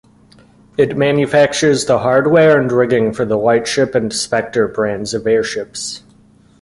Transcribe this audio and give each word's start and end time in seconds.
It 0.79 0.97
manufactures 0.97 1.85
the 1.85 1.99
hardware 1.99 2.59
and 2.59 2.71
rigging 2.71 3.13
for 3.13 3.23
the 3.23 3.37
Lightship 3.37 3.93
and 3.93 4.11
Spector 4.11 4.67
brands 4.73 5.13
of 5.13 5.27
airships. 5.27 6.01